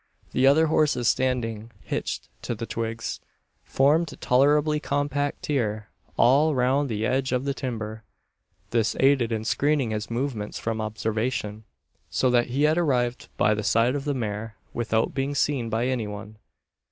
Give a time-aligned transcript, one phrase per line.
[0.31, 3.19] The other horses standing "hitched" to the twigs,
[3.63, 8.03] formed a tolerably compact tier all round the edge of the timber.
[8.71, 11.65] This aided in screening his movements from observation,
[12.09, 15.85] so that he had arrived by the side of the mare, without being seen by
[15.85, 16.37] any one.